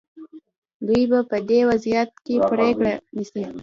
دوی 0.87 1.03
به 1.11 1.19
په 1.29 1.37
دې 1.49 1.59
وضعیت 1.69 2.11
کې 2.25 2.35
پرېکړه 2.51 2.93
نیسي. 3.15 3.43